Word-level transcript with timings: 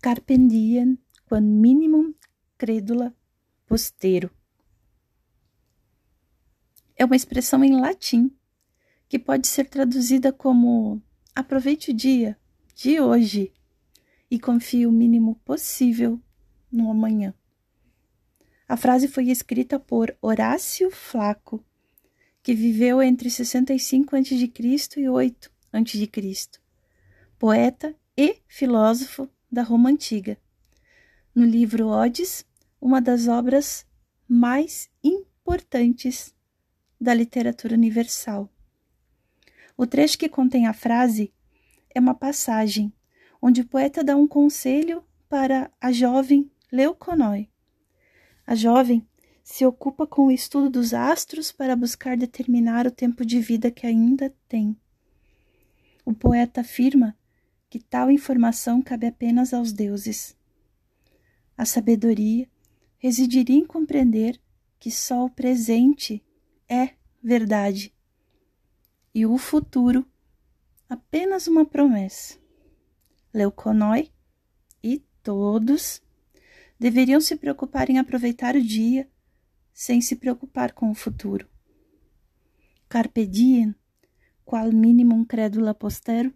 Carpe 0.00 0.38
diem, 0.38 0.96
quam 1.26 1.40
minimum 1.40 2.14
credula 2.56 3.12
postero. 3.66 4.30
É 6.96 7.04
uma 7.04 7.16
expressão 7.16 7.64
em 7.64 7.80
latim 7.80 8.30
que 9.08 9.18
pode 9.18 9.48
ser 9.48 9.68
traduzida 9.68 10.32
como 10.32 11.02
aproveite 11.34 11.90
o 11.90 11.94
dia 11.94 12.38
de 12.76 13.00
hoje 13.00 13.52
e 14.30 14.38
confie 14.38 14.86
o 14.86 14.92
mínimo 14.92 15.34
possível 15.44 16.20
no 16.70 16.92
amanhã. 16.92 17.34
A 18.68 18.76
frase 18.76 19.08
foi 19.08 19.30
escrita 19.30 19.80
por 19.80 20.16
Horácio 20.22 20.92
Flaco, 20.92 21.64
que 22.40 22.54
viveu 22.54 23.02
entre 23.02 23.28
65 23.28 24.14
a.C. 24.14 24.52
e 24.98 25.08
8 25.08 25.50
a.C., 25.72 26.60
poeta 27.36 27.96
e 28.16 28.40
filósofo 28.46 29.28
da 29.50 29.62
Roma 29.62 29.90
Antiga. 29.90 30.38
No 31.34 31.44
livro 31.44 31.88
Odes, 31.88 32.44
uma 32.80 33.00
das 33.00 33.28
obras 33.28 33.86
mais 34.28 34.90
importantes 35.02 36.34
da 37.00 37.14
literatura 37.14 37.74
universal. 37.74 38.50
O 39.76 39.86
trecho 39.86 40.18
que 40.18 40.28
contém 40.28 40.66
a 40.66 40.72
frase 40.72 41.32
é 41.94 42.00
uma 42.00 42.14
passagem 42.14 42.92
onde 43.40 43.60
o 43.60 43.66
poeta 43.66 44.02
dá 44.02 44.16
um 44.16 44.26
conselho 44.26 45.04
para 45.28 45.70
a 45.80 45.92
jovem 45.92 46.50
Leuconói. 46.70 47.48
A 48.46 48.54
jovem 48.54 49.06
se 49.42 49.64
ocupa 49.64 50.06
com 50.06 50.26
o 50.26 50.30
estudo 50.30 50.68
dos 50.68 50.92
astros 50.92 51.50
para 51.50 51.76
buscar 51.76 52.16
determinar 52.16 52.86
o 52.86 52.90
tempo 52.90 53.24
de 53.24 53.40
vida 53.40 53.70
que 53.70 53.86
ainda 53.86 54.34
tem. 54.46 54.76
O 56.04 56.12
poeta 56.12 56.60
afirma 56.60 57.16
que 57.68 57.78
tal 57.78 58.10
informação 58.10 58.80
cabe 58.80 59.06
apenas 59.06 59.52
aos 59.52 59.72
deuses. 59.72 60.36
A 61.56 61.64
sabedoria 61.64 62.48
residiria 62.98 63.56
em 63.56 63.66
compreender 63.66 64.40
que 64.78 64.90
só 64.90 65.24
o 65.24 65.30
presente 65.30 66.24
é 66.68 66.90
verdade 67.22 67.92
e 69.14 69.26
o 69.26 69.36
futuro 69.36 70.06
apenas 70.88 71.46
uma 71.46 71.64
promessa. 71.64 72.38
Leuconói 73.32 74.10
e 74.82 75.02
todos 75.22 76.00
deveriam 76.78 77.20
se 77.20 77.36
preocupar 77.36 77.90
em 77.90 77.98
aproveitar 77.98 78.54
o 78.54 78.62
dia 78.62 79.10
sem 79.72 80.00
se 80.00 80.16
preocupar 80.16 80.72
com 80.72 80.90
o 80.90 80.94
futuro. 80.94 81.48
Carpe 82.88 83.26
diem, 83.26 83.74
qual 84.44 84.72
minimum 84.72 85.24
credula 85.24 85.74
postero, 85.74 86.32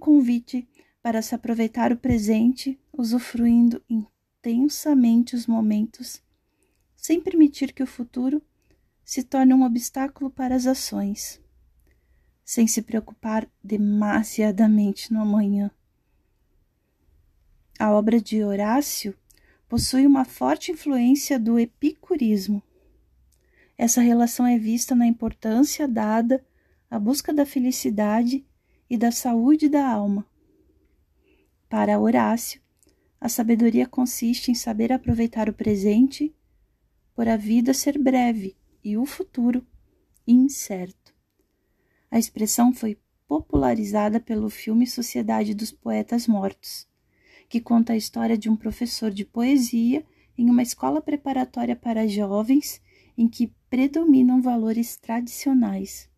convite 0.00 0.68
para 1.00 1.22
se 1.22 1.34
aproveitar 1.34 1.92
o 1.92 1.96
presente, 1.96 2.76
usufruindo 2.92 3.80
intensamente 3.88 5.36
os 5.36 5.46
momentos, 5.46 6.20
sem 6.96 7.20
permitir 7.20 7.72
que 7.72 7.82
o 7.82 7.86
futuro 7.86 8.42
se 9.04 9.22
torne 9.22 9.54
um 9.54 9.62
obstáculo 9.62 10.30
para 10.30 10.54
as 10.54 10.66
ações, 10.66 11.40
sem 12.44 12.66
se 12.66 12.82
preocupar 12.82 13.48
demasiadamente 13.62 15.12
no 15.12 15.20
amanhã. 15.20 15.70
A 17.78 17.92
obra 17.92 18.20
de 18.20 18.44
Horácio 18.44 19.16
possui 19.68 20.06
uma 20.06 20.24
forte 20.24 20.72
influência 20.72 21.38
do 21.38 21.58
epicurismo. 21.58 22.62
Essa 23.78 24.00
relação 24.00 24.46
é 24.46 24.58
vista 24.58 24.94
na 24.94 25.06
importância 25.06 25.88
dada 25.88 26.44
à 26.90 26.98
busca 26.98 27.32
da 27.32 27.46
felicidade 27.46 28.44
e 28.90 28.98
da 28.98 29.12
saúde 29.12 29.68
da 29.68 29.88
alma. 29.88 30.26
Para 31.68 32.00
Horácio, 32.00 32.60
a 33.20 33.28
sabedoria 33.28 33.86
consiste 33.86 34.50
em 34.50 34.54
saber 34.54 34.92
aproveitar 34.92 35.48
o 35.48 35.52
presente, 35.52 36.34
por 37.14 37.28
a 37.28 37.36
vida 37.36 37.72
ser 37.72 37.96
breve 37.96 38.56
e 38.82 38.96
o 38.96 39.06
futuro 39.06 39.64
incerto. 40.26 41.14
A 42.10 42.18
expressão 42.18 42.72
foi 42.72 42.98
popularizada 43.28 44.18
pelo 44.18 44.50
filme 44.50 44.86
Sociedade 44.86 45.54
dos 45.54 45.70
Poetas 45.70 46.26
Mortos, 46.26 46.88
que 47.48 47.60
conta 47.60 47.92
a 47.92 47.96
história 47.96 48.36
de 48.36 48.50
um 48.50 48.56
professor 48.56 49.12
de 49.12 49.24
poesia 49.24 50.04
em 50.36 50.50
uma 50.50 50.62
escola 50.62 51.00
preparatória 51.00 51.76
para 51.76 52.08
jovens 52.08 52.82
em 53.16 53.28
que 53.28 53.52
predominam 53.68 54.42
valores 54.42 54.96
tradicionais. 54.96 56.09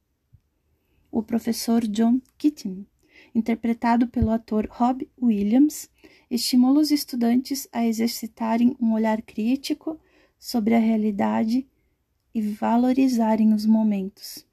O 1.13 1.23
professor 1.23 1.87
John 1.87 2.23
Keating, 2.39 2.87
interpretado 3.35 4.09
pelo 4.09 4.31
ator 4.31 4.67
Rob 4.71 5.07
Williams, 5.21 5.91
estimula 6.31 6.81
os 6.81 6.91
estudantes 6.91 7.69
a 7.71 7.85
exercitarem 7.85 8.75
um 8.81 8.95
olhar 8.95 9.21
crítico 9.21 10.01
sobre 10.39 10.75
a 10.75 10.79
realidade 10.79 11.69
e 12.35 12.41
valorizarem 12.41 13.53
os 13.53 13.67
momentos. 13.67 14.47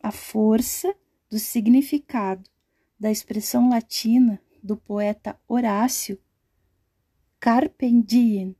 A 0.00 0.12
força 0.12 0.94
do 1.28 1.36
significado 1.36 2.48
da 2.96 3.10
expressão 3.10 3.70
latina 3.70 4.40
do 4.62 4.76
poeta 4.76 5.36
Horácio, 5.48 6.16
carpe 7.40 7.90
diem, 8.02 8.54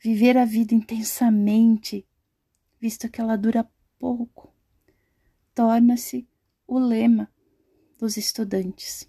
viver 0.00 0.36
a 0.36 0.44
vida 0.44 0.74
intensamente, 0.74 2.04
visto 2.80 3.08
que 3.08 3.20
ela 3.20 3.36
dura 3.36 3.70
pouco, 3.96 4.52
torna-se 5.54 6.26
o 6.66 6.78
lema 6.78 7.30
dos 7.98 8.16
estudantes, 8.16 9.06